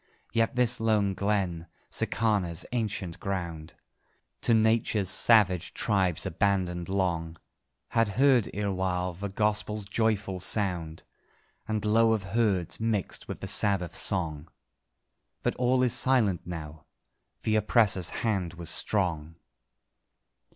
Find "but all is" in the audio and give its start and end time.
15.43-15.93